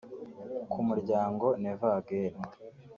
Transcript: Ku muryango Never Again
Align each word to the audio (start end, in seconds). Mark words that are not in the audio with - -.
Ku 0.71 0.79
muryango 0.87 1.45
Never 1.63 1.91
Again 2.01 2.35